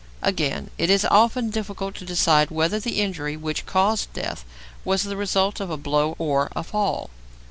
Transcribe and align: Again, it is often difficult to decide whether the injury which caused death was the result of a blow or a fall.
Again, 0.23 0.71
it 0.79 0.89
is 0.89 1.05
often 1.05 1.51
difficult 1.51 1.93
to 1.97 2.05
decide 2.05 2.49
whether 2.49 2.79
the 2.79 2.99
injury 3.01 3.37
which 3.37 3.67
caused 3.67 4.11
death 4.13 4.43
was 4.83 5.03
the 5.03 5.15
result 5.15 5.59
of 5.59 5.69
a 5.69 5.77
blow 5.77 6.15
or 6.17 6.49
a 6.55 6.63
fall. 6.63 7.11